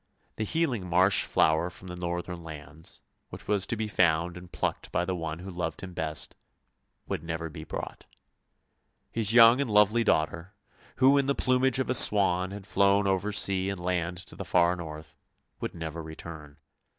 [0.37, 4.91] The healing marsh flower from the northern lands, which was to be found and plucked
[4.91, 6.33] by the one who loved him best,
[7.07, 8.07] would never be brought.
[9.11, 10.55] His young and lovely daughter,
[10.95, 14.43] who in the plumage of a swan had flown over sea and land to the
[14.43, 15.15] far north,
[15.59, 16.57] would never return.